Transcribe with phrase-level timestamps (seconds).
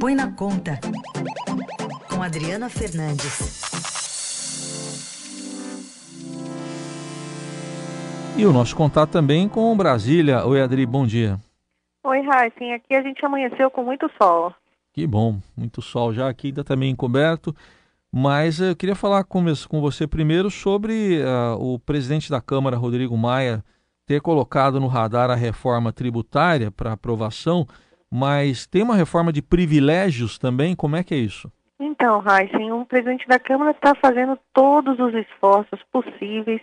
[0.00, 0.80] Põe na Conta,
[2.08, 3.60] com Adriana Fernandes.
[8.34, 10.46] E o nosso contato também com Brasília.
[10.46, 11.38] Oi, Adri, bom dia.
[12.02, 12.72] Oi, Raíssen.
[12.72, 14.54] Aqui a gente amanheceu com muito sol.
[14.94, 17.54] Que bom, muito sol já aqui, ainda também encoberto.
[18.10, 23.18] Mas eu queria falar com, com você primeiro sobre uh, o presidente da Câmara, Rodrigo
[23.18, 23.62] Maia,
[24.06, 27.66] ter colocado no radar a reforma tributária para aprovação,
[28.10, 30.74] mas tem uma reforma de privilégios também?
[30.74, 31.50] Como é que é isso?
[31.78, 36.60] Então, Raíssen, o presidente da Câmara está fazendo todos os esforços possíveis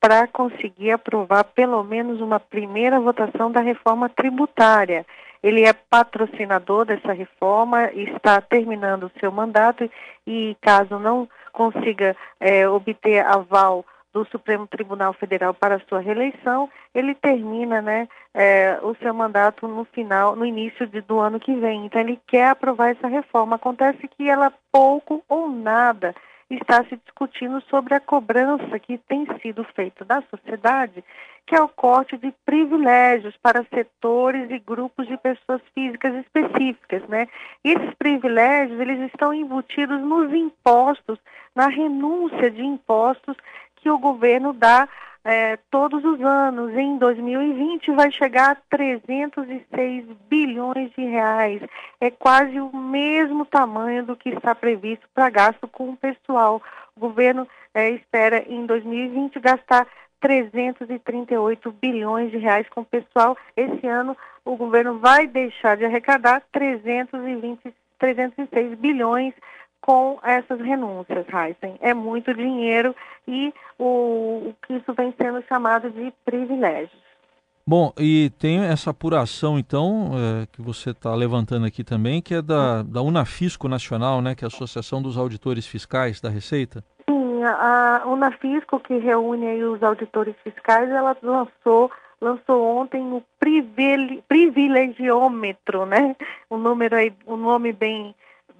[0.00, 5.04] para conseguir aprovar pelo menos uma primeira votação da reforma tributária.
[5.42, 9.90] Ele é patrocinador dessa reforma, está terminando o seu mandato
[10.26, 17.16] e, caso não consiga é, obter aval do Supremo Tribunal Federal para sua reeleição, ele
[17.16, 21.84] termina né, é, o seu mandato no final, no início de, do ano que vem.
[21.84, 23.56] Então ele quer aprovar essa reforma.
[23.56, 26.14] Acontece que ela pouco ou nada
[26.48, 31.02] está se discutindo sobre a cobrança que tem sido feita da sociedade,
[31.46, 37.26] que é o corte de privilégios para setores e grupos de pessoas físicas específicas, né?
[37.62, 41.18] Esses privilégios, eles estão embutidos nos impostos,
[41.54, 43.36] na renúncia de impostos
[43.84, 44.88] que o governo dá
[45.22, 46.74] é, todos os anos.
[46.74, 51.60] Em 2020 vai chegar a 306 bilhões de reais.
[52.00, 56.62] É quase o mesmo tamanho do que está previsto para gasto com o pessoal.
[56.96, 59.86] O governo é, espera em 2020 gastar
[60.18, 63.36] 338 bilhões de reais com o pessoal.
[63.54, 69.34] Esse ano o governo vai deixar de arrecadar 320, 306 bilhões
[69.84, 71.76] com essas renúncias, Heisen.
[71.82, 72.96] É muito dinheiro
[73.28, 77.04] e o, o que isso vem sendo chamado de privilégios.
[77.66, 82.40] Bom, e tem essa apuração, então, é, que você está levantando aqui também, que é
[82.40, 86.82] da, da Unafisco Nacional, né, que é a Associação dos Auditores Fiscais da Receita?
[87.08, 91.90] Sim, a, a Unafisco, que reúne os auditores fiscais, ela lançou
[92.20, 93.22] lançou ontem o
[94.28, 96.16] privilegiômetro, né?
[96.48, 98.14] O número aí, o nome bem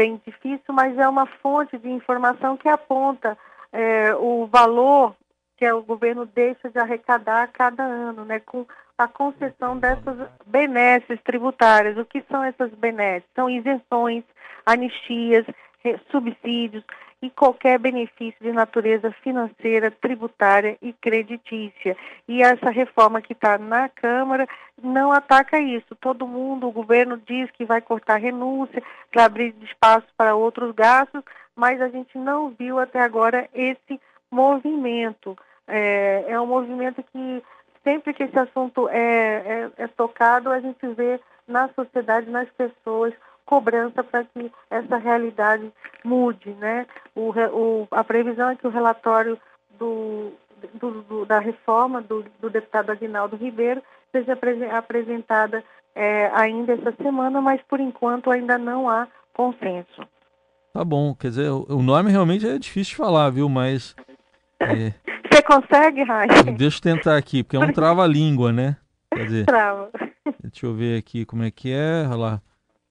[0.00, 3.36] bem difícil, mas é uma fonte de informação que aponta
[3.70, 5.14] é, o valor
[5.58, 8.64] que o governo deixa de arrecadar a cada ano, né, com
[8.96, 11.98] a concessão dessas benesses tributárias.
[11.98, 13.28] O que são essas benesses?
[13.34, 14.24] São isenções,
[14.64, 15.44] anistias,
[16.10, 16.82] subsídios
[17.22, 21.96] e qualquer benefício de natureza financeira, tributária e creditícia.
[22.26, 24.48] E essa reforma que está na Câmara
[24.82, 25.94] não ataca isso.
[25.96, 31.22] Todo mundo, o governo diz que vai cortar renúncia para abrir espaço para outros gastos,
[31.54, 35.36] mas a gente não viu até agora esse movimento.
[35.68, 37.42] É, é um movimento que
[37.84, 43.12] sempre que esse assunto é, é, é tocado, a gente vê na sociedade, nas pessoas,
[43.50, 45.72] cobrança para que essa realidade
[46.04, 46.86] mude, né?
[47.16, 49.36] O, o, a previsão é que o relatório
[49.76, 50.30] do,
[50.74, 54.38] do, do, da reforma do, do, deputado Aguinaldo Ribeiro seja
[54.78, 55.64] apresentada
[55.96, 60.06] é, ainda essa semana, mas por enquanto ainda não há consenso.
[60.72, 63.48] Tá bom, quer dizer, o nome realmente é difícil de falar, viu?
[63.48, 63.96] Mas.
[64.62, 64.92] É...
[65.32, 66.28] Você consegue, Raio?
[66.54, 68.76] Deixa eu tentar aqui, porque é um trava-língua, né?
[69.10, 69.88] Quer dizer, Trava.
[70.38, 72.04] Deixa eu ver aqui como é que é.
[72.06, 72.42] Olha lá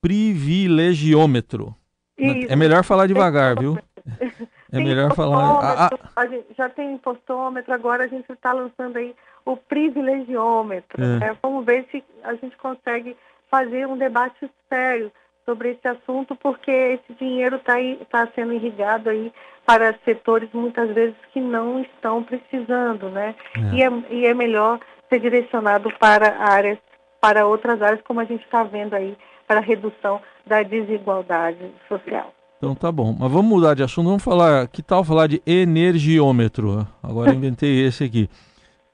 [0.00, 1.74] privilegiômetro.
[2.16, 2.52] Isso.
[2.52, 3.78] É melhor falar devagar, viu?
[4.72, 5.58] É tem melhor falar.
[5.60, 6.28] Ah, ah.
[6.56, 11.02] Já tem impostômetro, agora a gente está lançando aí o privilegiômetro.
[11.02, 11.18] É.
[11.18, 11.36] Né?
[11.42, 13.16] Vamos ver se a gente consegue
[13.50, 15.10] fazer um debate sério
[15.44, 17.74] sobre esse assunto, porque esse dinheiro está
[18.08, 19.32] tá sendo irrigado aí
[19.66, 23.34] para setores muitas vezes que não estão precisando, né?
[23.56, 23.74] É.
[23.74, 24.78] E, é, e é melhor
[25.08, 26.78] ser direcionado para áreas,
[27.20, 29.16] para outras áreas, como a gente está vendo aí
[29.50, 32.32] para a redução da desigualdade social.
[32.56, 36.86] Então tá bom, mas vamos mudar de assunto, vamos falar, que tal falar de energiômetro?
[37.02, 38.30] Agora inventei esse aqui.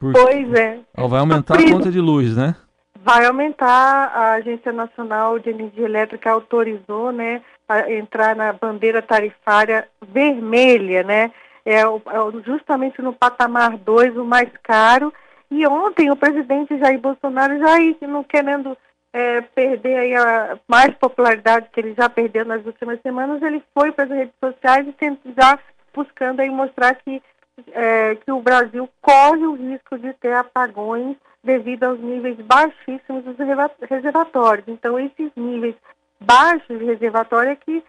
[0.01, 0.79] Porque, pois é.
[0.97, 2.57] vai aumentar a conta de luz, né?
[3.05, 9.87] Vai aumentar, a Agência Nacional de Energia Elétrica autorizou, né, a entrar na bandeira tarifária
[10.09, 11.33] vermelha, né?
[11.67, 11.87] É, é
[12.47, 15.13] justamente no patamar 2, o mais caro.
[15.51, 18.77] E ontem o presidente Jair Bolsonaro já não querendo
[19.17, 23.91] é, perder aí a mais popularidade que ele já perdeu nas últimas semanas, ele foi
[23.91, 25.59] para as redes sociais e já
[25.95, 27.23] buscando aí mostrar que,
[27.73, 33.39] é, que o Brasil corre o risco de ter apagões devido aos níveis baixíssimos dos
[33.89, 34.69] reservatórios.
[34.69, 35.75] Então, esses níveis
[36.21, 37.83] baixos de reservatório é que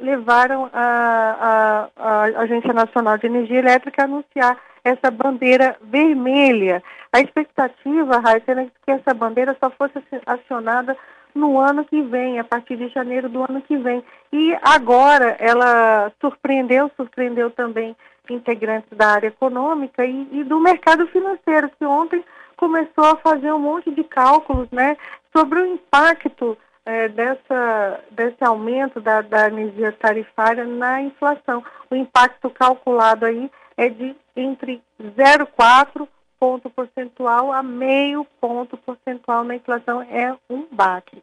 [0.00, 6.82] levaram a, a, a Agência Nacional de Energia Elétrica a anunciar essa bandeira vermelha.
[7.10, 9.94] A expectativa, Raíssa, era que essa bandeira só fosse
[10.26, 10.96] acionada
[11.34, 14.04] no ano que vem, a partir de janeiro do ano que vem.
[14.32, 17.96] E agora ela surpreendeu, surpreendeu também
[18.30, 22.24] integrantes da área econômica e, e do mercado financeiro, que ontem
[22.56, 24.96] começou a fazer um monte de cálculos né,
[25.34, 31.64] sobre o impacto é, dessa, desse aumento da, da energia tarifária na inflação.
[31.90, 39.56] O impacto calculado aí é de entre 0,4 ponto percentual a meio ponto percentual na
[39.56, 40.02] inflação.
[40.02, 41.22] É um baque.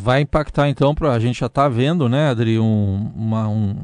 [0.00, 3.74] Vai impactar então, pra, a gente já está vendo, né, Adri, um, uma, um,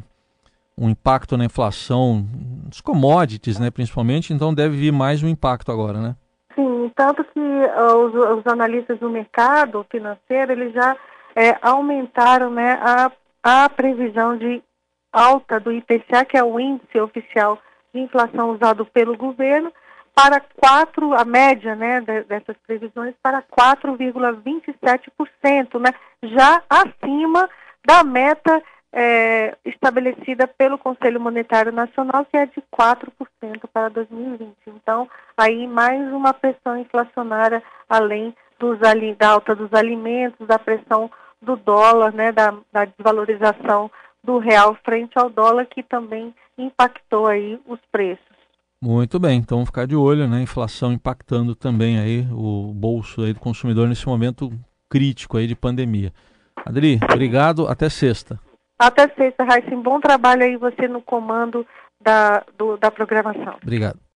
[0.79, 2.25] um impacto na inflação
[2.69, 6.17] dos commodities, né, principalmente, então deve vir mais um impacto agora, né?
[6.55, 10.97] Sim, tanto que uh, os, os, analistas do mercado financeiro, eles já
[11.35, 13.11] é, aumentaram né, a,
[13.43, 14.63] a previsão de
[15.13, 17.59] alta do IPCA, que é o índice oficial
[17.93, 19.73] de inflação usado pelo governo,
[20.15, 27.49] para 4, a média né, dessas previsões, para 4,27%, né, já acima
[27.87, 28.63] da meta
[28.93, 33.09] é, estabelecida pelo Conselho Monetário Nacional, que é de 4%
[33.73, 34.55] para 2020.
[34.67, 38.79] Então, aí mais uma pressão inflacionária, além dos,
[39.17, 41.11] da alta dos alimentos, da pressão
[41.41, 43.91] do dólar, né, da, da desvalorização
[44.25, 48.25] do real frente ao dólar, que também impactou aí os preços.
[48.83, 50.41] Muito bem, então vamos ficar de olho, né?
[50.41, 54.51] Inflação impactando também aí o bolso aí do consumidor nesse momento
[54.89, 56.13] crítico aí de pandemia.
[56.65, 58.41] Adri, obrigado, até sexta.
[58.79, 59.77] Até sexta, Raíssa.
[59.77, 61.67] Bom trabalho aí você no comando
[62.01, 63.57] da, do, da programação.
[63.63, 64.01] Obrigado.